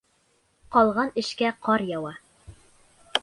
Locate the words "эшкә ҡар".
1.23-1.85